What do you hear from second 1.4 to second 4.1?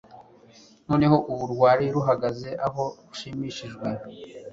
rwari ruhagaze aho rushimishijwe